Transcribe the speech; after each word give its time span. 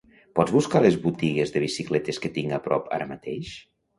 Pots 0.37 0.53
buscar 0.53 0.79
les 0.85 0.95
botigues 1.03 1.53
de 1.57 1.61
bicicletes 1.65 2.21
que 2.23 2.33
tinc 2.39 2.57
a 2.57 2.61
prop 2.69 2.91
ara 2.99 3.09
mateix? 3.15 3.55